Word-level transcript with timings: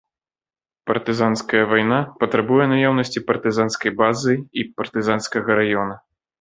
Партызанская 0.91 1.61
вайна 1.73 1.99
патрабуе 2.23 2.65
наяўнасці 2.73 3.25
партызанскай 3.29 3.91
базы 4.03 4.33
і 4.63 4.67
партызанскага 4.75 5.51
раёна. 5.65 5.95